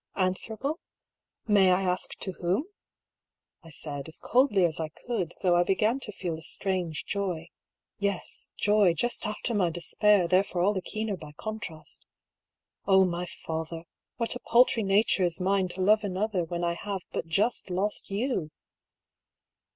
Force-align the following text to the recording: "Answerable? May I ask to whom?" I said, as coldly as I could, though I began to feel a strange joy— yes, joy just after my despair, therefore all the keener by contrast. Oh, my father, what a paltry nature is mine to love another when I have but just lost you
"Answerable? 0.15 0.79
May 1.47 1.69
I 1.71 1.83
ask 1.83 2.15
to 2.21 2.31
whom?" 2.31 2.65
I 3.61 3.69
said, 3.69 4.07
as 4.07 4.17
coldly 4.17 4.65
as 4.65 4.79
I 4.79 4.89
could, 4.89 5.35
though 5.43 5.55
I 5.55 5.61
began 5.61 5.99
to 5.99 6.11
feel 6.11 6.39
a 6.39 6.41
strange 6.41 7.05
joy— 7.05 7.49
yes, 7.99 8.49
joy 8.57 8.95
just 8.95 9.27
after 9.27 9.53
my 9.53 9.69
despair, 9.69 10.27
therefore 10.27 10.63
all 10.63 10.73
the 10.73 10.81
keener 10.81 11.15
by 11.17 11.33
contrast. 11.33 12.07
Oh, 12.87 13.05
my 13.05 13.27
father, 13.45 13.83
what 14.17 14.35
a 14.35 14.39
paltry 14.39 14.81
nature 14.81 15.21
is 15.21 15.39
mine 15.39 15.67
to 15.67 15.81
love 15.81 16.03
another 16.03 16.43
when 16.43 16.63
I 16.63 16.73
have 16.73 17.01
but 17.11 17.27
just 17.27 17.69
lost 17.69 18.09
you 18.09 18.49